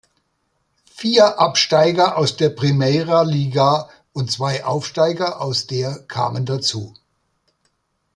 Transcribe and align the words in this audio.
Vier 0.91 1.39
Absteiger 1.39 2.17
aus 2.17 2.35
der 2.35 2.49
Primeira 2.49 3.21
Liga 3.21 3.87
und 4.13 4.31
zwei 4.31 4.65
Aufsteiger 4.65 5.39
aus 5.39 5.67
der 5.67 5.99
kamen 6.07 6.47
dazu. 6.47 6.95